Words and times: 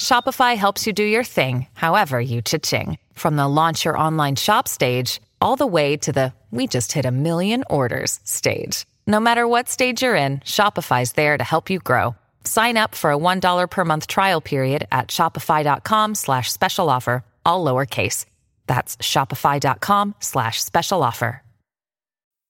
Shopify 0.00 0.56
helps 0.56 0.86
you 0.86 0.92
do 0.92 1.04
your 1.04 1.24
thing, 1.24 1.66
however 1.74 2.20
you 2.20 2.42
cha-ching. 2.42 2.98
From 3.12 3.36
the 3.36 3.48
launch 3.48 3.84
your 3.84 3.98
online 3.98 4.36
shop 4.36 4.68
stage 4.68 5.20
all 5.40 5.56
the 5.56 5.66
way 5.66 5.96
to 5.98 6.12
the 6.12 6.32
we 6.50 6.66
just 6.66 6.92
hit 6.92 7.04
a 7.04 7.10
million 7.10 7.62
orders 7.68 8.20
stage. 8.24 8.86
No 9.06 9.20
matter 9.20 9.46
what 9.46 9.68
stage 9.68 10.02
you're 10.02 10.14
in, 10.14 10.38
Shopify's 10.40 11.12
there 11.12 11.36
to 11.36 11.44
help 11.44 11.68
you 11.70 11.78
grow. 11.78 12.14
Sign 12.44 12.76
up 12.76 12.94
for 12.94 13.12
a 13.12 13.18
$1 13.18 13.70
per 13.70 13.84
month 13.84 14.06
trial 14.06 14.40
period 14.40 14.86
at 14.90 15.08
shopify.com 15.08 16.14
slash 16.14 16.50
special 16.50 16.88
offer, 16.88 17.24
all 17.44 17.64
lowercase. 17.64 18.24
That's 18.66 18.96
shopify.com 18.98 20.14
slash 20.20 20.62
special 20.62 21.02
offer. 21.02 21.42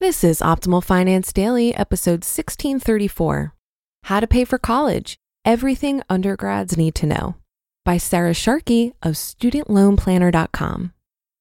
This 0.01 0.23
is 0.23 0.41
Optimal 0.41 0.85
Finance 0.85 1.33
Daily, 1.33 1.75
episode 1.75 2.23
1634 2.23 3.53
How 4.05 4.21
to 4.21 4.29
Pay 4.29 4.45
for 4.45 4.57
College 4.57 5.17
Everything 5.45 6.03
Undergrads 6.09 6.77
Need 6.77 6.95
to 6.97 7.07
Know 7.07 7.35
by 7.85 7.97
Sarah 7.97 8.35
Sharkey 8.35 8.93
of 9.03 9.15
StudentLoanPlanner.com. 9.15 10.93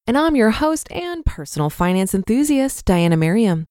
And 0.07 0.17
I'm 0.17 0.35
your 0.35 0.51
host 0.51 0.91
and 0.91 1.23
personal 1.23 1.69
finance 1.69 2.15
enthusiast, 2.15 2.85
Diania 2.85 3.19
Merriam. 3.19 3.65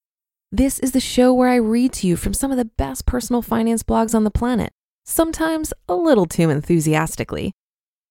This 0.52 0.78
is 0.78 0.92
the 0.92 1.00
show 1.00 1.34
where 1.34 1.48
I 1.48 1.56
read 1.56 1.92
to 1.94 2.06
you 2.06 2.14
from 2.16 2.33
some 2.33 2.52
of 2.52 2.56
the 2.56 2.64
best 2.64 3.05
personal 3.05 3.42
finance 3.42 3.83
blogs 3.83 4.14
on 4.14 4.22
the 4.22 4.30
planet, 4.30 4.70
sometimes 5.05 5.72
a 5.88 5.97
little 5.97 6.25
too 6.25 6.50
enthusiastically. 6.50 7.53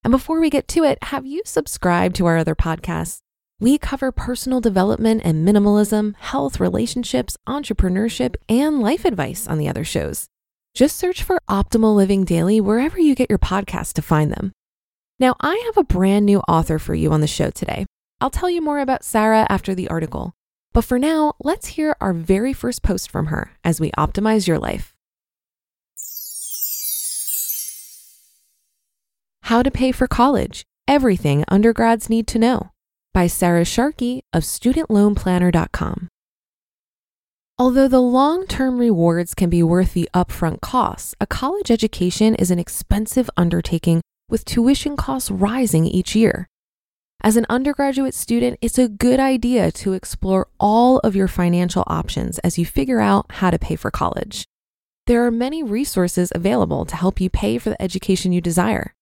And 0.03 0.11
before 0.11 0.41
we 0.41 0.49
get 0.49 0.67
to 0.69 0.83
it, 0.83 0.97
have 1.03 1.25
you 1.25 1.43
subscribed 1.45 2.17
to 2.17 2.25
our 2.25 2.37
other 2.37 2.53
podcasts? 2.53 3.19
We 3.61 3.77
cover 3.77 4.11
personal 4.11 4.59
development 4.59 5.21
and 5.23 5.47
minimalism, 5.47 6.13
health, 6.17 6.59
relationships, 6.59 7.37
entrepreneurship, 7.47 8.35
and 8.49 8.81
life 8.81 9.05
advice 9.05 9.47
on 9.47 9.57
the 9.57 9.69
other 9.69 9.85
shows. 9.85 10.27
Just 10.73 10.97
search 10.97 11.23
for 11.23 11.39
Optimal 11.49 11.95
Living 11.95 12.25
Daily 12.25 12.59
wherever 12.59 12.99
you 12.99 13.15
get 13.15 13.29
your 13.29 13.39
podcasts 13.39 13.93
to 13.93 14.01
find 14.01 14.33
them. 14.33 14.51
Now, 15.21 15.37
I 15.39 15.55
have 15.67 15.77
a 15.77 15.85
brand 15.85 16.25
new 16.25 16.39
author 16.41 16.79
for 16.79 16.95
you 16.95 17.13
on 17.13 17.21
the 17.21 17.27
show 17.27 17.49
today. 17.49 17.85
I'll 18.19 18.29
tell 18.29 18.49
you 18.49 18.61
more 18.61 18.79
about 18.79 19.05
Sarah 19.05 19.47
after 19.47 19.73
the 19.73 19.87
article. 19.87 20.33
But 20.75 20.83
for 20.83 20.99
now, 20.99 21.35
let's 21.41 21.67
hear 21.67 21.95
our 22.01 22.11
very 22.11 22.51
first 22.51 22.83
post 22.83 23.09
from 23.09 23.27
her 23.27 23.51
as 23.63 23.79
we 23.79 23.91
optimize 23.91 24.45
your 24.45 24.59
life. 24.59 24.93
How 29.43 29.63
to 29.63 29.71
Pay 29.71 29.93
for 29.93 30.05
College 30.05 30.65
Everything 30.85 31.45
Undergrads 31.47 32.09
Need 32.09 32.27
to 32.27 32.39
Know 32.39 32.71
by 33.13 33.25
Sarah 33.25 33.63
Sharkey 33.63 34.23
of 34.33 34.43
StudentLoanPlanner.com. 34.43 36.09
Although 37.57 37.87
the 37.87 38.01
long 38.01 38.45
term 38.45 38.77
rewards 38.77 39.33
can 39.33 39.49
be 39.49 39.63
worth 39.63 39.93
the 39.93 40.09
upfront 40.13 40.59
costs, 40.59 41.15
a 41.21 41.25
college 41.25 41.71
education 41.71 42.35
is 42.35 42.51
an 42.51 42.59
expensive 42.59 43.29
undertaking 43.37 44.01
with 44.27 44.43
tuition 44.43 44.97
costs 44.97 45.31
rising 45.31 45.85
each 45.85 46.17
year. 46.17 46.49
As 47.25 47.37
an 47.37 47.47
undergraduate 47.49 48.13
student, 48.13 48.59
it's 48.61 48.77
a 48.77 48.87
good 48.87 49.19
idea 49.19 49.71
to 49.71 49.93
explore 49.93 50.47
all 50.59 50.99
of 50.99 51.15
your 51.15 51.27
financial 51.27 51.83
options 51.87 52.37
as 52.39 52.59
you 52.59 52.67
figure 52.67 52.99
out 52.99 53.25
how 53.31 53.49
to 53.49 53.57
pay 53.57 53.75
for 53.75 53.89
college. 53.89 54.45
There 55.07 55.25
are 55.25 55.31
many 55.31 55.63
resources 55.63 56.31
available 56.35 56.85
to 56.85 56.95
help 56.95 57.19
you 57.19 57.31
pay 57.31 57.57
for 57.57 57.71
the 57.71 57.81
education 57.81 58.31
you 58.31 58.41
desire. 58.41 58.93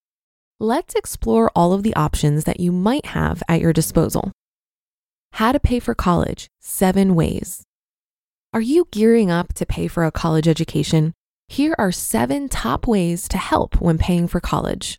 Let's 0.58 0.96
explore 0.96 1.52
all 1.54 1.74
of 1.74 1.84
the 1.84 1.94
options 1.98 2.46
that 2.46 2.62
you 2.62 2.72
might 2.72 3.08
have 3.08 3.44
at 3.50 3.60
your 3.60 3.74
disposal. 3.74 4.32
How 5.34 5.52
to 5.52 5.60
pay 5.60 5.80
for 5.80 5.94
college, 5.94 6.48
seven 6.62 7.16
ways. 7.16 7.66
Are 8.54 8.62
you 8.62 8.88
gearing 8.92 9.32
up 9.32 9.54
to 9.56 9.66
pay 9.66 9.90
for 9.90 10.06
a 10.06 10.14
college 10.14 10.48
education? 10.48 11.12
Here 11.50 11.76
are 11.78 11.92
seven 11.92 12.48
top 12.48 12.88
ways 12.88 13.28
to 13.28 13.38
help 13.38 13.82
when 13.82 13.98
paying 13.98 14.30
for 14.30 14.40
college. 14.40 14.98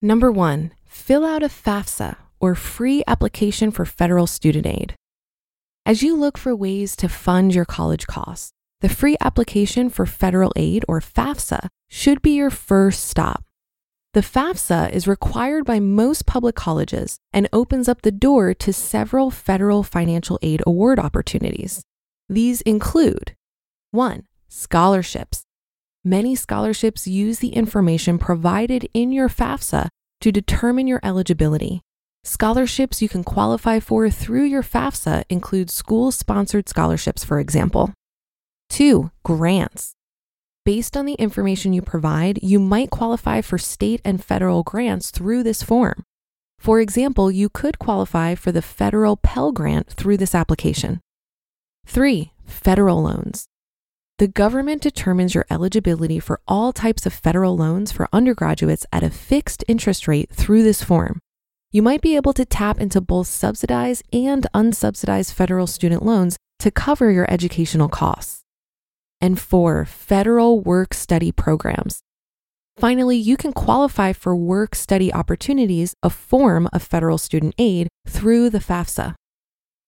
Number 0.00 0.30
one, 0.30 0.70
fill 0.84 1.24
out 1.24 1.42
a 1.42 1.48
FAFSA 1.48 2.18
or 2.40 2.54
free 2.54 3.02
application 3.06 3.70
for 3.70 3.84
federal 3.84 4.26
student 4.26 4.66
aid. 4.66 4.94
As 5.84 6.02
you 6.02 6.16
look 6.16 6.36
for 6.36 6.54
ways 6.54 6.96
to 6.96 7.08
fund 7.08 7.54
your 7.54 7.64
college 7.64 8.06
costs, 8.06 8.52
the 8.80 8.88
free 8.88 9.16
application 9.20 9.88
for 9.88 10.04
federal 10.04 10.52
aid 10.56 10.84
or 10.88 11.00
FAFSA 11.00 11.68
should 11.88 12.20
be 12.20 12.32
your 12.34 12.50
first 12.50 13.04
stop. 13.06 13.44
The 14.12 14.20
FAFSA 14.20 14.92
is 14.92 15.06
required 15.06 15.64
by 15.64 15.78
most 15.78 16.26
public 16.26 16.54
colleges 16.54 17.18
and 17.32 17.48
opens 17.52 17.88
up 17.88 18.02
the 18.02 18.10
door 18.10 18.54
to 18.54 18.72
several 18.72 19.30
federal 19.30 19.82
financial 19.82 20.38
aid 20.42 20.62
award 20.66 20.98
opportunities. 20.98 21.82
These 22.28 22.62
include 22.62 23.34
1. 23.92 24.24
Scholarships. 24.48 25.44
Many 26.04 26.34
scholarships 26.34 27.06
use 27.06 27.40
the 27.40 27.50
information 27.50 28.18
provided 28.18 28.88
in 28.94 29.12
your 29.12 29.28
FAFSA 29.28 29.88
to 30.20 30.32
determine 30.32 30.86
your 30.86 31.00
eligibility. 31.02 31.82
Scholarships 32.26 33.00
you 33.00 33.08
can 33.08 33.22
qualify 33.22 33.78
for 33.78 34.10
through 34.10 34.42
your 34.42 34.64
FAFSA 34.64 35.22
include 35.28 35.70
school 35.70 36.10
sponsored 36.10 36.68
scholarships, 36.68 37.22
for 37.22 37.38
example. 37.38 37.94
Two, 38.68 39.12
grants. 39.24 39.92
Based 40.64 40.96
on 40.96 41.06
the 41.06 41.14
information 41.14 41.72
you 41.72 41.82
provide, 41.82 42.42
you 42.42 42.58
might 42.58 42.90
qualify 42.90 43.42
for 43.42 43.58
state 43.58 44.00
and 44.04 44.24
federal 44.24 44.64
grants 44.64 45.12
through 45.12 45.44
this 45.44 45.62
form. 45.62 46.02
For 46.58 46.80
example, 46.80 47.30
you 47.30 47.48
could 47.48 47.78
qualify 47.78 48.34
for 48.34 48.50
the 48.50 48.60
federal 48.60 49.16
Pell 49.16 49.52
Grant 49.52 49.86
through 49.86 50.16
this 50.16 50.34
application. 50.34 51.00
Three, 51.86 52.32
federal 52.44 53.04
loans. 53.04 53.46
The 54.18 54.26
government 54.26 54.82
determines 54.82 55.32
your 55.32 55.46
eligibility 55.48 56.18
for 56.18 56.40
all 56.48 56.72
types 56.72 57.06
of 57.06 57.12
federal 57.12 57.56
loans 57.56 57.92
for 57.92 58.08
undergraduates 58.12 58.84
at 58.90 59.04
a 59.04 59.10
fixed 59.10 59.62
interest 59.68 60.08
rate 60.08 60.30
through 60.32 60.64
this 60.64 60.82
form 60.82 61.20
you 61.76 61.82
might 61.82 62.00
be 62.00 62.16
able 62.16 62.32
to 62.32 62.46
tap 62.46 62.80
into 62.80 63.02
both 63.02 63.26
subsidized 63.26 64.02
and 64.10 64.46
unsubsidized 64.54 65.34
federal 65.34 65.66
student 65.66 66.02
loans 66.02 66.38
to 66.58 66.70
cover 66.70 67.10
your 67.10 67.30
educational 67.30 67.90
costs. 67.90 68.40
And 69.20 69.38
four, 69.38 69.84
federal 69.84 70.58
work 70.60 70.94
study 70.94 71.32
programs. 71.32 72.00
Finally, 72.78 73.18
you 73.18 73.36
can 73.36 73.52
qualify 73.52 74.14
for 74.14 74.34
work 74.34 74.74
study 74.74 75.12
opportunities, 75.12 75.92
a 76.02 76.08
form 76.08 76.66
of 76.72 76.82
federal 76.82 77.18
student 77.18 77.54
aid, 77.58 77.88
through 78.08 78.48
the 78.48 78.64
FAFSA. 78.70 79.14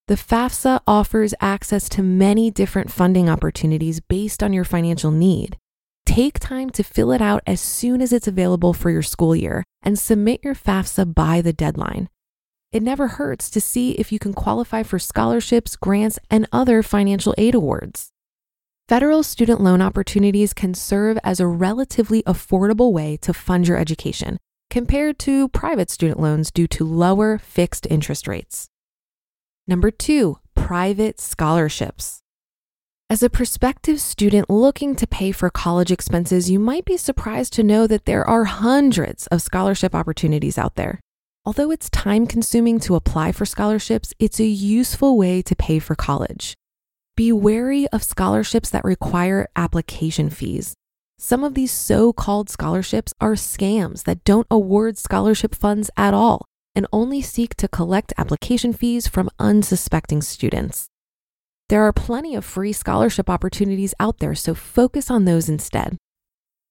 The 0.08 0.14
FAFSA 0.14 0.80
offers 0.86 1.32
access 1.40 1.88
to 1.88 2.02
many 2.02 2.50
different 2.50 2.92
funding 2.92 3.30
opportunities 3.30 3.98
based 4.00 4.42
on 4.42 4.52
your 4.52 4.64
financial 4.64 5.10
need. 5.10 5.56
Take 6.08 6.38
time 6.38 6.70
to 6.70 6.82
fill 6.82 7.12
it 7.12 7.20
out 7.20 7.42
as 7.46 7.60
soon 7.60 8.00
as 8.00 8.14
it's 8.14 8.26
available 8.26 8.72
for 8.72 8.88
your 8.88 9.02
school 9.02 9.36
year 9.36 9.62
and 9.82 9.98
submit 9.98 10.40
your 10.42 10.54
FAFSA 10.54 11.14
by 11.14 11.42
the 11.42 11.52
deadline. 11.52 12.08
It 12.72 12.82
never 12.82 13.08
hurts 13.08 13.50
to 13.50 13.60
see 13.60 13.90
if 13.90 14.10
you 14.10 14.18
can 14.18 14.32
qualify 14.32 14.84
for 14.84 14.98
scholarships, 14.98 15.76
grants, 15.76 16.18
and 16.30 16.48
other 16.50 16.82
financial 16.82 17.34
aid 17.36 17.54
awards. 17.54 18.08
Federal 18.88 19.22
student 19.22 19.60
loan 19.60 19.82
opportunities 19.82 20.54
can 20.54 20.72
serve 20.72 21.18
as 21.22 21.40
a 21.40 21.46
relatively 21.46 22.22
affordable 22.22 22.90
way 22.90 23.18
to 23.18 23.34
fund 23.34 23.68
your 23.68 23.76
education 23.76 24.38
compared 24.70 25.18
to 25.18 25.50
private 25.50 25.90
student 25.90 26.18
loans 26.18 26.50
due 26.50 26.66
to 26.68 26.86
lower 26.86 27.36
fixed 27.36 27.86
interest 27.90 28.26
rates. 28.26 28.66
Number 29.66 29.90
two, 29.90 30.38
private 30.54 31.20
scholarships. 31.20 32.22
As 33.10 33.22
a 33.22 33.30
prospective 33.30 34.02
student 34.02 34.50
looking 34.50 34.94
to 34.96 35.06
pay 35.06 35.32
for 35.32 35.48
college 35.48 35.90
expenses, 35.90 36.50
you 36.50 36.58
might 36.58 36.84
be 36.84 36.98
surprised 36.98 37.54
to 37.54 37.62
know 37.62 37.86
that 37.86 38.04
there 38.04 38.22
are 38.22 38.44
hundreds 38.44 39.26
of 39.28 39.40
scholarship 39.40 39.94
opportunities 39.94 40.58
out 40.58 40.74
there. 40.74 41.00
Although 41.46 41.70
it's 41.70 41.88
time 41.88 42.26
consuming 42.26 42.78
to 42.80 42.96
apply 42.96 43.32
for 43.32 43.46
scholarships, 43.46 44.12
it's 44.18 44.38
a 44.38 44.44
useful 44.44 45.16
way 45.16 45.40
to 45.40 45.56
pay 45.56 45.78
for 45.78 45.94
college. 45.94 46.52
Be 47.16 47.32
wary 47.32 47.88
of 47.94 48.02
scholarships 48.02 48.68
that 48.68 48.84
require 48.84 49.48
application 49.56 50.28
fees. 50.28 50.74
Some 51.18 51.44
of 51.44 51.54
these 51.54 51.72
so 51.72 52.12
called 52.12 52.50
scholarships 52.50 53.14
are 53.22 53.36
scams 53.36 54.04
that 54.04 54.22
don't 54.22 54.46
award 54.50 54.98
scholarship 54.98 55.54
funds 55.54 55.90
at 55.96 56.12
all 56.12 56.44
and 56.74 56.86
only 56.92 57.22
seek 57.22 57.54
to 57.54 57.68
collect 57.68 58.12
application 58.18 58.74
fees 58.74 59.08
from 59.08 59.30
unsuspecting 59.38 60.20
students. 60.20 60.90
There 61.68 61.82
are 61.82 61.92
plenty 61.92 62.34
of 62.34 62.46
free 62.46 62.72
scholarship 62.72 63.28
opportunities 63.28 63.92
out 64.00 64.20
there, 64.20 64.34
so 64.34 64.54
focus 64.54 65.10
on 65.10 65.26
those 65.26 65.50
instead. 65.50 65.98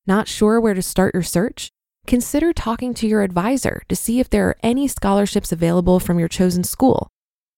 Not 0.08 0.28
sure 0.28 0.60
where 0.60 0.74
to 0.74 0.82
start 0.82 1.14
your 1.14 1.22
search? 1.22 1.70
Consider 2.08 2.52
talking 2.52 2.96
to 2.96 3.08
your 3.08 3.22
advisor 3.22 3.84
to 3.90 3.96
see 3.96 4.20
if 4.20 4.30
there 4.30 4.48
are 4.48 4.58
any 4.64 4.88
scholarships 4.88 5.52
available 5.52 6.00
from 6.00 6.18
your 6.18 6.28
chosen 6.28 6.64
school. 6.64 7.10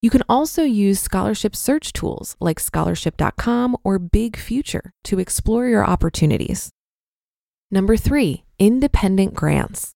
You 0.02 0.10
can 0.10 0.24
also 0.28 0.64
use 0.64 1.00
scholarship 1.00 1.56
search 1.56 1.94
tools 1.94 2.36
like 2.42 2.60
scholarship.com 2.60 3.78
or 3.86 4.00
Big 4.00 4.36
Future 4.36 4.92
to 5.06 5.20
explore 5.20 5.68
your 5.68 5.86
opportunities. 5.86 6.72
Number 7.72 7.96
three, 7.96 8.44
independent 8.58 9.34
grants. 9.34 9.92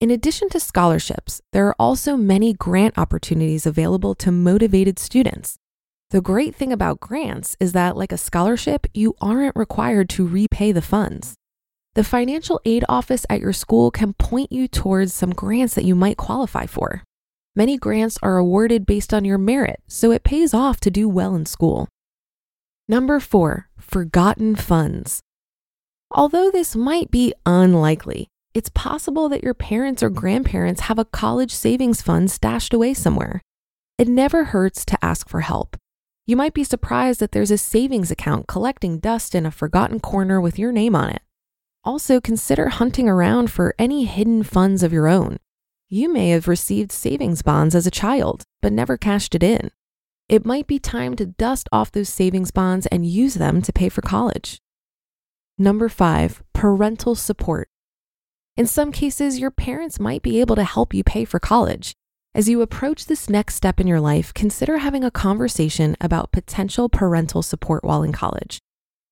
In 0.00 0.10
addition 0.10 0.48
to 0.50 0.60
scholarships, 0.60 1.40
there 1.52 1.66
are 1.68 1.76
also 1.78 2.16
many 2.16 2.52
grant 2.52 2.96
opportunities 2.96 3.66
available 3.66 4.14
to 4.16 4.32
motivated 4.32 4.98
students. 4.98 5.56
The 6.10 6.22
great 6.22 6.54
thing 6.54 6.72
about 6.72 7.00
grants 7.00 7.54
is 7.60 7.72
that, 7.72 7.94
like 7.94 8.12
a 8.12 8.16
scholarship, 8.16 8.86
you 8.94 9.14
aren't 9.20 9.54
required 9.54 10.08
to 10.10 10.26
repay 10.26 10.72
the 10.72 10.80
funds. 10.80 11.34
The 11.96 12.04
financial 12.04 12.60
aid 12.64 12.82
office 12.88 13.26
at 13.28 13.40
your 13.40 13.52
school 13.52 13.90
can 13.90 14.14
point 14.14 14.50
you 14.50 14.68
towards 14.68 15.12
some 15.12 15.34
grants 15.34 15.74
that 15.74 15.84
you 15.84 15.94
might 15.94 16.16
qualify 16.16 16.64
for. 16.64 17.02
Many 17.54 17.76
grants 17.76 18.18
are 18.22 18.38
awarded 18.38 18.86
based 18.86 19.12
on 19.12 19.26
your 19.26 19.36
merit, 19.36 19.82
so 19.86 20.10
it 20.10 20.24
pays 20.24 20.54
off 20.54 20.80
to 20.80 20.90
do 20.90 21.10
well 21.10 21.34
in 21.34 21.44
school. 21.44 21.88
Number 22.88 23.20
four, 23.20 23.68
forgotten 23.76 24.56
funds. 24.56 25.20
Although 26.10 26.50
this 26.50 26.74
might 26.74 27.10
be 27.10 27.34
unlikely, 27.44 28.28
it's 28.54 28.70
possible 28.70 29.28
that 29.28 29.44
your 29.44 29.52
parents 29.52 30.02
or 30.02 30.08
grandparents 30.08 30.82
have 30.82 30.98
a 30.98 31.04
college 31.04 31.52
savings 31.52 32.00
fund 32.00 32.30
stashed 32.30 32.72
away 32.72 32.94
somewhere. 32.94 33.42
It 33.98 34.08
never 34.08 34.44
hurts 34.44 34.86
to 34.86 35.04
ask 35.04 35.28
for 35.28 35.42
help. 35.42 35.76
You 36.28 36.36
might 36.36 36.52
be 36.52 36.62
surprised 36.62 37.20
that 37.20 37.32
there's 37.32 37.50
a 37.50 37.56
savings 37.56 38.10
account 38.10 38.48
collecting 38.48 38.98
dust 38.98 39.34
in 39.34 39.46
a 39.46 39.50
forgotten 39.50 39.98
corner 39.98 40.38
with 40.42 40.58
your 40.58 40.72
name 40.72 40.94
on 40.94 41.08
it. 41.08 41.22
Also, 41.84 42.20
consider 42.20 42.68
hunting 42.68 43.08
around 43.08 43.50
for 43.50 43.74
any 43.78 44.04
hidden 44.04 44.42
funds 44.42 44.82
of 44.82 44.92
your 44.92 45.08
own. 45.08 45.38
You 45.88 46.12
may 46.12 46.28
have 46.28 46.46
received 46.46 46.92
savings 46.92 47.40
bonds 47.40 47.74
as 47.74 47.86
a 47.86 47.90
child, 47.90 48.42
but 48.60 48.74
never 48.74 48.98
cashed 48.98 49.34
it 49.34 49.42
in. 49.42 49.70
It 50.28 50.44
might 50.44 50.66
be 50.66 50.78
time 50.78 51.16
to 51.16 51.24
dust 51.24 51.66
off 51.72 51.92
those 51.92 52.10
savings 52.10 52.50
bonds 52.50 52.84
and 52.88 53.06
use 53.06 53.36
them 53.36 53.62
to 53.62 53.72
pay 53.72 53.88
for 53.88 54.02
college. 54.02 54.60
Number 55.56 55.88
five, 55.88 56.42
parental 56.52 57.14
support. 57.14 57.70
In 58.54 58.66
some 58.66 58.92
cases, 58.92 59.38
your 59.38 59.50
parents 59.50 59.98
might 59.98 60.20
be 60.20 60.42
able 60.42 60.56
to 60.56 60.64
help 60.64 60.92
you 60.92 61.02
pay 61.02 61.24
for 61.24 61.40
college. 61.40 61.94
As 62.38 62.48
you 62.48 62.62
approach 62.62 63.06
this 63.06 63.28
next 63.28 63.56
step 63.56 63.80
in 63.80 63.88
your 63.88 64.00
life, 64.00 64.32
consider 64.32 64.78
having 64.78 65.02
a 65.02 65.10
conversation 65.10 65.96
about 66.00 66.30
potential 66.30 66.88
parental 66.88 67.42
support 67.42 67.82
while 67.82 68.04
in 68.04 68.12
college. 68.12 68.60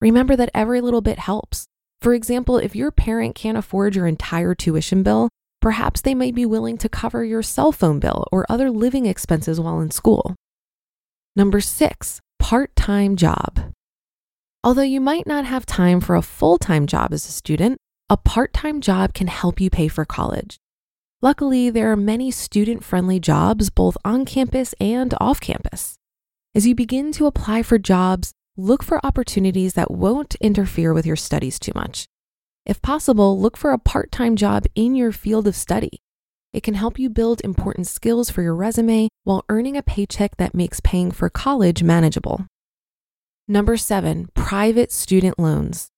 Remember 0.00 0.36
that 0.36 0.52
every 0.54 0.80
little 0.80 1.00
bit 1.00 1.18
helps. 1.18 1.66
For 2.00 2.14
example, 2.14 2.56
if 2.56 2.76
your 2.76 2.92
parent 2.92 3.34
can't 3.34 3.58
afford 3.58 3.96
your 3.96 4.06
entire 4.06 4.54
tuition 4.54 5.02
bill, 5.02 5.28
perhaps 5.60 6.02
they 6.02 6.14
might 6.14 6.36
be 6.36 6.46
willing 6.46 6.78
to 6.78 6.88
cover 6.88 7.24
your 7.24 7.42
cell 7.42 7.72
phone 7.72 7.98
bill 7.98 8.28
or 8.30 8.46
other 8.48 8.70
living 8.70 9.06
expenses 9.06 9.58
while 9.58 9.80
in 9.80 9.90
school. 9.90 10.36
Number 11.34 11.60
six, 11.60 12.20
part 12.38 12.76
time 12.76 13.16
job. 13.16 13.72
Although 14.62 14.82
you 14.82 15.00
might 15.00 15.26
not 15.26 15.46
have 15.46 15.66
time 15.66 16.00
for 16.00 16.14
a 16.14 16.22
full 16.22 16.58
time 16.58 16.86
job 16.86 17.12
as 17.12 17.28
a 17.28 17.32
student, 17.32 17.78
a 18.08 18.16
part 18.16 18.52
time 18.52 18.80
job 18.80 19.14
can 19.14 19.26
help 19.26 19.60
you 19.60 19.68
pay 19.68 19.88
for 19.88 20.04
college. 20.04 20.58
Luckily, 21.22 21.70
there 21.70 21.90
are 21.90 21.96
many 21.96 22.30
student 22.30 22.84
friendly 22.84 23.18
jobs 23.18 23.70
both 23.70 23.96
on 24.04 24.26
campus 24.26 24.74
and 24.78 25.14
off 25.18 25.40
campus. 25.40 25.96
As 26.54 26.66
you 26.66 26.74
begin 26.74 27.10
to 27.12 27.26
apply 27.26 27.62
for 27.62 27.78
jobs, 27.78 28.32
look 28.56 28.82
for 28.82 29.04
opportunities 29.04 29.72
that 29.74 29.90
won't 29.90 30.34
interfere 30.36 30.92
with 30.92 31.06
your 31.06 31.16
studies 31.16 31.58
too 31.58 31.72
much. 31.74 32.06
If 32.66 32.82
possible, 32.82 33.40
look 33.40 33.56
for 33.56 33.72
a 33.72 33.78
part 33.78 34.12
time 34.12 34.36
job 34.36 34.64
in 34.74 34.94
your 34.94 35.10
field 35.10 35.48
of 35.48 35.56
study. 35.56 36.02
It 36.52 36.62
can 36.62 36.74
help 36.74 36.98
you 36.98 37.08
build 37.08 37.40
important 37.42 37.86
skills 37.86 38.28
for 38.28 38.42
your 38.42 38.54
resume 38.54 39.08
while 39.24 39.44
earning 39.48 39.76
a 39.76 39.82
paycheck 39.82 40.36
that 40.36 40.54
makes 40.54 40.80
paying 40.80 41.10
for 41.10 41.30
college 41.30 41.82
manageable. 41.82 42.46
Number 43.48 43.78
seven, 43.78 44.28
private 44.34 44.92
student 44.92 45.38
loans. 45.38 45.88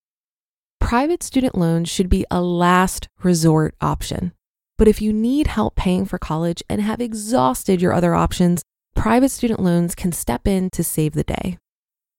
Private 0.80 1.22
student 1.24 1.56
loans 1.56 1.88
should 1.88 2.08
be 2.08 2.24
a 2.30 2.40
last 2.40 3.08
resort 3.22 3.74
option. 3.80 4.32
But 4.78 4.88
if 4.88 5.02
you 5.02 5.12
need 5.12 5.48
help 5.48 5.74
paying 5.74 6.06
for 6.06 6.18
college 6.18 6.62
and 6.68 6.80
have 6.80 7.00
exhausted 7.00 7.82
your 7.82 7.92
other 7.92 8.14
options, 8.14 8.62
private 8.94 9.30
student 9.30 9.60
loans 9.60 9.94
can 9.94 10.12
step 10.12 10.46
in 10.46 10.70
to 10.70 10.84
save 10.84 11.12
the 11.12 11.24
day. 11.24 11.58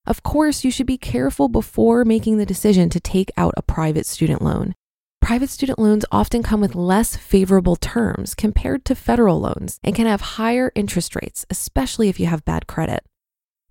Of 0.05 0.23
course, 0.23 0.63
you 0.65 0.71
should 0.71 0.85
be 0.85 0.97
careful 0.97 1.47
before 1.47 2.03
making 2.03 2.37
the 2.37 2.45
decision 2.45 2.89
to 2.89 2.99
take 2.99 3.31
out 3.37 3.53
a 3.55 3.61
private 3.61 4.05
student 4.05 4.41
loan. 4.41 4.75
Private 5.21 5.49
student 5.49 5.79
loans 5.79 6.05
often 6.11 6.43
come 6.43 6.61
with 6.61 6.75
less 6.75 7.15
favorable 7.15 7.75
terms 7.75 8.33
compared 8.33 8.83
to 8.85 8.95
federal 8.95 9.39
loans 9.39 9.79
and 9.83 9.95
can 9.95 10.07
have 10.07 10.21
higher 10.21 10.71
interest 10.75 11.15
rates, 11.15 11.45
especially 11.49 12.09
if 12.09 12.19
you 12.19 12.25
have 12.25 12.43
bad 12.45 12.67
credit. 12.67 13.03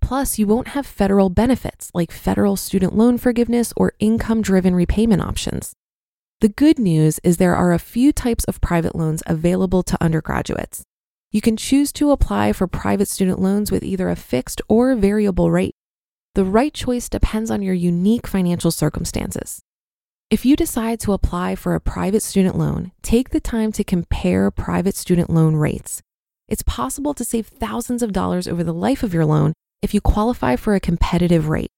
Plus, 0.01 0.39
you 0.39 0.47
won't 0.47 0.69
have 0.69 0.87
federal 0.87 1.29
benefits 1.29 1.91
like 1.93 2.11
federal 2.11 2.55
student 2.55 2.95
loan 2.95 3.17
forgiveness 3.17 3.73
or 3.75 3.93
income 3.99 4.41
driven 4.41 4.73
repayment 4.73 5.21
options. 5.21 5.73
The 6.41 6.47
good 6.47 6.79
news 6.79 7.19
is 7.21 7.35
there 7.35 7.55
are 7.55 7.73
a 7.73 7.79
few 7.79 8.13
types 8.13 8.45
of 8.45 8.61
private 8.61 8.95
loans 8.95 9.21
available 9.27 9.83
to 9.83 10.01
undergraduates. 10.01 10.83
You 11.31 11.41
can 11.41 11.57
choose 11.57 11.91
to 11.93 12.11
apply 12.11 12.53
for 12.53 12.65
private 12.65 13.09
student 13.09 13.41
loans 13.41 13.73
with 13.73 13.83
either 13.83 14.07
a 14.07 14.15
fixed 14.15 14.61
or 14.69 14.95
variable 14.95 15.51
rate. 15.51 15.75
The 16.35 16.45
right 16.45 16.73
choice 16.73 17.09
depends 17.09 17.51
on 17.51 17.61
your 17.61 17.73
unique 17.73 18.25
financial 18.25 18.71
circumstances. 18.71 19.59
If 20.29 20.45
you 20.45 20.55
decide 20.55 21.01
to 21.01 21.11
apply 21.11 21.55
for 21.55 21.75
a 21.75 21.81
private 21.81 22.23
student 22.23 22.57
loan, 22.57 22.93
take 23.01 23.31
the 23.31 23.41
time 23.41 23.73
to 23.73 23.83
compare 23.83 24.49
private 24.49 24.95
student 24.95 25.29
loan 25.29 25.57
rates. 25.57 26.01
It's 26.47 26.63
possible 26.63 27.13
to 27.15 27.25
save 27.25 27.47
thousands 27.47 28.01
of 28.01 28.13
dollars 28.13 28.47
over 28.47 28.63
the 28.63 28.73
life 28.73 29.03
of 29.03 29.13
your 29.13 29.25
loan 29.25 29.51
if 29.81 29.93
you 29.93 29.99
qualify 29.99 30.55
for 30.55 30.73
a 30.73 30.79
competitive 30.79 31.49
rate. 31.49 31.71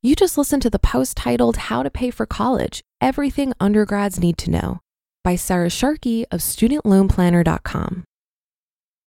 You 0.00 0.14
just 0.14 0.38
listened 0.38 0.62
to 0.62 0.70
the 0.70 0.78
post 0.78 1.16
titled 1.16 1.56
How 1.56 1.82
to 1.82 1.90
Pay 1.90 2.12
for 2.12 2.24
College 2.24 2.84
Everything 3.00 3.52
Undergrads 3.58 4.20
Need 4.20 4.38
to 4.38 4.48
Know 4.48 4.78
by 5.24 5.34
Sarah 5.34 5.70
Sharkey 5.70 6.24
of 6.30 6.38
StudentLoanPlanner.com. 6.38 8.04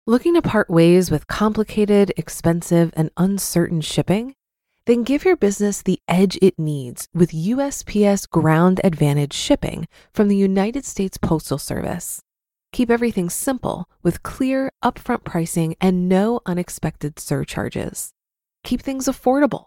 Looking 0.06 0.32
to 0.32 0.40
part 0.40 0.70
ways 0.70 1.10
with 1.10 1.26
complicated, 1.26 2.14
expensive, 2.16 2.94
and 2.96 3.10
uncertain 3.18 3.82
shipping? 3.82 4.32
Then 4.86 5.02
give 5.02 5.26
your 5.26 5.36
business 5.36 5.82
the 5.82 6.00
edge 6.08 6.38
it 6.40 6.58
needs 6.58 7.06
with 7.12 7.32
USPS 7.32 8.26
Ground 8.30 8.80
Advantage 8.82 9.34
shipping 9.34 9.86
from 10.14 10.28
the 10.28 10.36
United 10.36 10.86
States 10.86 11.18
Postal 11.18 11.58
Service. 11.58 12.22
Keep 12.72 12.90
everything 12.90 13.28
simple 13.28 13.90
with 14.02 14.22
clear, 14.22 14.72
upfront 14.82 15.24
pricing 15.24 15.76
and 15.82 16.08
no 16.08 16.40
unexpected 16.46 17.18
surcharges. 17.18 18.14
Keep 18.64 18.80
things 18.80 19.04
affordable 19.04 19.66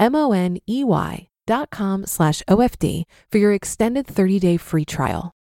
M-O-N-E-Y 0.00 1.28
dot 1.46 1.70
com 1.70 2.06
slash 2.06 2.42
OFD 2.48 3.04
for 3.30 3.38
your 3.38 3.52
extended 3.52 4.06
30-day 4.06 4.56
free 4.56 4.84
trial. 4.84 5.32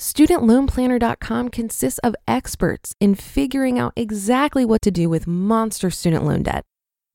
StudentLoanPlanner.com 0.00 1.50
consists 1.50 1.98
of 2.00 2.16
experts 2.26 2.94
in 3.00 3.14
figuring 3.14 3.78
out 3.78 3.92
exactly 3.96 4.64
what 4.64 4.82
to 4.82 4.90
do 4.90 5.08
with 5.08 5.26
monster 5.26 5.88
student 5.90 6.24
loan 6.24 6.42
debt. 6.42 6.64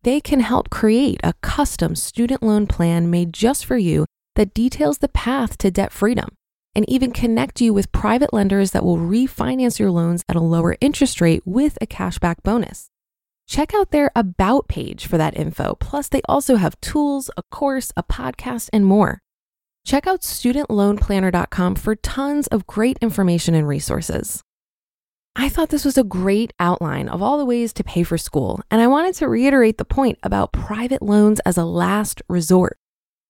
They 0.04 0.22
can 0.22 0.40
help 0.40 0.70
create 0.70 1.20
a 1.24 1.34
custom 1.42 1.96
student 1.96 2.42
loan 2.42 2.68
plan 2.68 3.10
made 3.10 3.34
just 3.34 3.66
for 3.66 3.78
you 3.78 4.06
that 4.36 4.54
details 4.54 5.00
the 5.00 5.10
path 5.10 5.58
to 5.58 5.72
debt 5.72 5.92
freedom 5.92 6.30
and 6.74 6.88
even 6.90 7.12
connect 7.12 7.60
you 7.60 7.74
with 7.74 7.92
private 7.92 8.34
lenders 8.34 8.72
that 8.72 8.86
will 8.86 8.98
refinance 8.98 9.80
your 9.80 9.92
loans 9.92 10.24
at 10.30 10.38
a 10.38 10.42
lower 10.42 10.78
interest 10.80 11.20
rate 11.20 11.42
with 11.46 11.78
a 11.82 11.88
cashback 11.88 12.38
bonus. 12.44 12.88
Check 13.50 13.74
out 13.74 13.90
their 13.90 14.12
About 14.16 14.68
page 14.68 15.08
for 15.08 15.18
that 15.18 15.36
info. 15.36 15.76
Plus, 15.80 16.08
they 16.08 16.22
also 16.30 16.58
have 16.58 16.80
tools, 16.82 17.32
a 17.36 17.42
course, 17.42 17.92
a 17.98 18.04
podcast, 18.04 18.70
and 18.72 18.86
more. 18.86 19.24
Check 19.84 20.06
out 20.06 20.22
studentloanplanner.com 20.22 21.74
for 21.74 21.96
tons 21.96 22.46
of 22.46 22.68
great 22.68 23.00
information 23.02 23.56
and 23.56 23.68
resources. 23.68 24.44
I 25.36 25.50
thought 25.50 25.70
this 25.70 25.84
was 25.84 25.98
a 25.98 26.04
great 26.04 26.54
outline 26.60 27.10
of 27.10 27.24
all 27.24 27.40
the 27.40 27.46
ways 27.46 27.74
to 27.74 27.84
pay 27.84 28.04
for 28.04 28.20
school, 28.20 28.62
and 28.70 28.82
I 28.82 28.88
wanted 28.88 29.16
to 29.16 29.28
reiterate 29.28 29.80
the 29.80 29.86
point 29.86 30.20
about 30.22 30.54
private 30.54 31.02
loans 31.02 31.40
as 31.40 31.58
a 31.58 31.66
last 31.66 32.22
resort. 32.30 32.78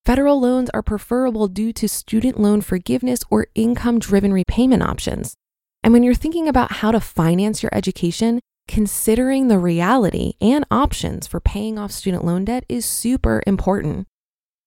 Federal 0.05 0.38
loans 0.41 0.69
are 0.73 0.83
preferable 0.83 1.47
due 1.47 1.71
to 1.71 1.88
student 1.88 2.38
loan 2.38 2.59
forgiveness 2.59 3.21
or 3.31 3.47
income 3.55 3.99
driven 3.99 4.33
repayment 4.33 4.83
options. 4.83 5.35
And 5.81 5.93
when 5.93 6.03
you're 6.03 6.13
thinking 6.13 6.49
about 6.49 6.73
how 6.73 6.91
to 6.91 6.99
finance 6.99 7.63
your 7.63 7.73
education, 7.73 8.41
considering 8.69 9.47
the 9.47 9.57
reality 9.57 10.33
and 10.39 10.63
options 10.69 11.25
for 11.25 11.39
paying 11.39 11.79
off 11.79 11.91
student 11.91 12.23
loan 12.23 12.45
debt 12.45 12.63
is 12.69 12.85
super 12.85 13.41
important. 13.47 14.05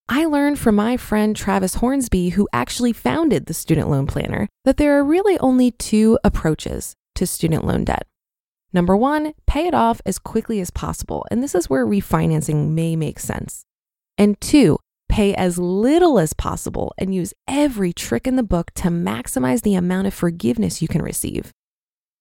I 0.08 0.24
learned 0.24 0.58
from 0.58 0.74
my 0.74 0.96
friend 0.96 1.36
Travis 1.36 1.76
Hornsby, 1.76 2.30
who 2.30 2.48
actually 2.52 2.92
founded 2.92 3.46
the 3.46 3.54
Student 3.54 3.88
Loan 3.88 4.08
Planner, 4.08 4.48
that 4.64 4.76
there 4.76 4.98
are 4.98 5.04
really 5.04 5.38
only 5.38 5.70
two 5.70 6.18
approaches 6.24 6.94
to 7.14 7.28
student 7.28 7.64
loan 7.64 7.84
debt. 7.84 8.08
Number 8.72 8.96
one, 8.96 9.34
pay 9.46 9.68
it 9.68 9.74
off 9.74 10.00
as 10.04 10.18
quickly 10.18 10.60
as 10.60 10.70
possible, 10.70 11.24
and 11.30 11.40
this 11.40 11.54
is 11.54 11.70
where 11.70 11.86
refinancing 11.86 12.70
may 12.70 12.96
make 12.96 13.20
sense. 13.20 13.62
And 14.18 14.38
two, 14.40 14.80
pay 15.08 15.32
as 15.32 15.58
little 15.58 16.18
as 16.18 16.32
possible 16.32 16.92
and 16.98 17.14
use 17.14 17.34
every 17.46 17.92
trick 17.92 18.26
in 18.26 18.34
the 18.34 18.42
book 18.42 18.72
to 18.74 18.88
maximize 18.88 19.62
the 19.62 19.76
amount 19.76 20.08
of 20.08 20.14
forgiveness 20.14 20.82
you 20.82 20.88
can 20.88 21.02
receive. 21.02 21.52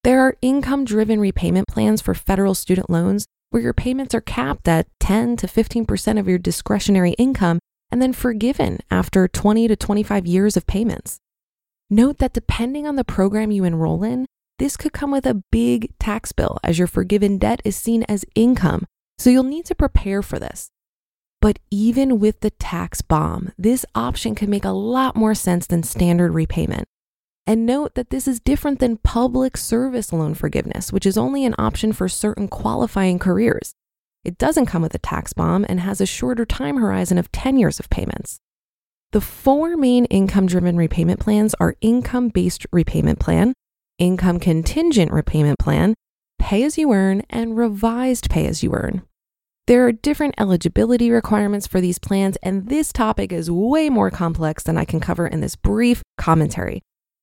There 0.04 0.22
are 0.22 0.36
income 0.42 0.84
driven 0.84 1.20
repayment 1.20 1.68
plans 1.68 2.02
for 2.02 2.16
federal 2.16 2.56
student 2.56 2.90
loans 2.90 3.28
where 3.52 3.62
your 3.62 3.74
payments 3.74 4.16
are 4.16 4.22
capped 4.22 4.68
at 4.68 4.88
10 5.00 5.38
to 5.38 5.48
15% 5.48 6.20
of 6.20 6.28
your 6.28 6.40
discretionary 6.40 7.12
income 7.14 7.60
and 7.92 8.02
then 8.02 8.14
forgiven 8.14 8.80
after 8.90 9.28
20 9.28 9.68
to 9.68 9.76
25 9.76 10.26
years 10.26 10.58
of 10.58 10.66
payments. 10.66 11.20
Note 11.90 12.18
that 12.18 12.34
depending 12.34 12.88
on 12.88 12.96
the 12.96 13.04
program 13.04 13.52
you 13.52 13.64
enroll 13.64 14.04
in, 14.04 14.26
this 14.58 14.76
could 14.76 14.94
come 14.94 15.12
with 15.12 15.26
a 15.28 15.44
big 15.52 15.94
tax 16.00 16.32
bill 16.32 16.58
as 16.64 16.80
your 16.80 16.88
forgiven 16.88 17.38
debt 17.38 17.62
is 17.64 17.76
seen 17.76 18.04
as 18.08 18.26
income, 18.34 18.86
so 19.20 19.30
you'll 19.30 19.44
need 19.44 19.66
to 19.66 19.76
prepare 19.76 20.24
for 20.24 20.40
this. 20.40 20.70
But 21.42 21.60
even 21.70 22.20
with 22.20 22.40
the 22.40 22.52
tax 22.52 23.02
bomb, 23.02 23.52
this 23.58 23.86
option 23.94 24.34
can 24.34 24.50
make 24.50 24.66
a 24.66 24.70
lot 24.70 25.16
more 25.16 25.36
sense 25.36 25.68
than 25.68 25.84
standard 25.84 26.34
repayment. 26.34 26.88
And 27.48 27.66
note 27.66 27.96
that 27.96 28.12
this 28.12 28.28
is 28.28 28.40
different 28.40 28.80
than 28.80 28.98
public 28.98 29.58
service 29.58 30.14
loan 30.14 30.34
forgiveness, 30.36 30.94
which 30.94 31.06
is 31.06 31.18
only 31.18 31.44
an 31.46 31.56
option 31.58 31.92
for 31.92 32.08
certain 32.08 32.48
qualifying 32.48 33.20
careers. 33.20 33.74
It 34.24 34.38
doesn't 34.38 34.68
come 34.68 34.84
with 34.84 34.94
a 34.94 35.00
tax 35.00 35.34
bomb 35.34 35.66
and 35.68 35.80
has 35.80 36.00
a 36.00 36.06
shorter 36.06 36.46
time 36.46 36.78
horizon 36.78 37.18
of 37.18 37.32
10 37.32 37.58
years 37.58 37.80
of 37.80 37.90
payments. 37.90 38.40
The 39.12 39.22
four 39.22 39.76
main 39.76 40.06
income 40.06 40.46
driven 40.46 40.78
repayment 40.78 41.20
plans 41.20 41.56
are 41.60 41.76
income 41.82 42.30
based 42.30 42.66
repayment 42.72 43.20
plan, 43.20 43.54
income 43.98 44.40
contingent 44.40 45.12
repayment 45.12 45.60
plan, 45.60 45.96
pay 46.40 46.64
as 46.64 46.78
you 46.78 46.94
earn, 46.94 47.24
and 47.30 47.58
revised 47.58 48.30
pay 48.30 48.46
as 48.46 48.64
you 48.64 48.74
earn. 48.74 49.02
There 49.68 49.86
are 49.86 49.92
different 49.92 50.36
eligibility 50.38 51.12
requirements 51.12 51.68
for 51.68 51.82
these 51.82 52.00
plans, 52.00 52.38
and 52.42 52.70
this 52.70 52.94
topic 52.94 53.32
is 53.32 53.50
way 53.52 53.90
more 53.90 54.12
complex 54.12 54.64
than 54.64 54.78
I 54.78 54.86
can 54.86 55.00
cover 55.00 55.28
in 55.28 55.42
this 55.42 55.56
brief 55.56 56.04
commentary. 56.18 56.82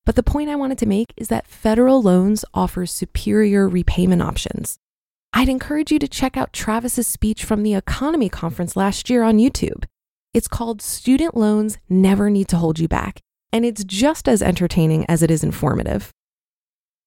But 0.09 0.17
the 0.17 0.23
point 0.23 0.49
I 0.49 0.57
wanted 0.57 0.79
to 0.79 0.87
make 0.87 1.13
is 1.19 1.29
that 1.29 1.47
federal 1.47 2.01
loans 2.01 2.43
offer 2.55 2.87
superior 2.87 3.69
repayment 3.69 4.23
options. 4.23 4.79
I'd 5.35 5.51
encourage 5.51 5.93
you 5.93 5.99
to 5.99 6.09
check 6.09 6.35
out 6.35 6.55
Travis's 6.55 7.07
speech 7.07 7.45
from 7.45 7.63
the 7.63 7.75
EconoMe 7.75 8.33
Conference 8.33 8.75
last 8.75 9.11
year 9.11 9.23
on 9.23 9.37
YouTube. 9.37 9.85
It's 10.33 10.49
called 10.49 10.81
Student 10.81 11.37
Loans 11.37 11.77
Never 11.91 12.31
Need 12.31 12.49
to 12.49 12.57
Hold 12.57 12.79
You 12.79 12.89
Back, 12.89 13.21
and 13.53 13.67
it's 13.67 13.85
just 13.85 14.31
as 14.31 14.41
entertaining 14.41 15.05
as 15.11 15.23
it 15.23 15.31
is 15.31 15.45
informative. 15.45 16.11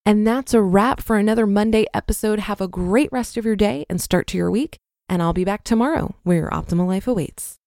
And 0.05 0.27
that's 0.27 0.53
a 0.53 0.61
wrap 0.61 1.01
for 1.01 1.17
another 1.17 1.47
Monday 1.47 1.87
episode. 1.95 2.41
Have 2.41 2.61
a 2.61 2.67
great 2.67 3.11
rest 3.11 3.35
of 3.35 3.45
your 3.45 3.55
day 3.55 3.83
and 3.89 3.99
start 3.99 4.27
to 4.27 4.37
your 4.37 4.51
week. 4.51 4.77
And 5.09 5.23
I'll 5.23 5.33
be 5.33 5.43
back 5.43 5.63
tomorrow 5.63 6.13
where 6.21 6.37
your 6.37 6.51
optimal 6.51 6.85
life 6.85 7.07
awaits. 7.07 7.57